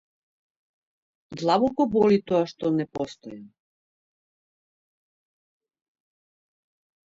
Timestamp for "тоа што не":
2.31-2.85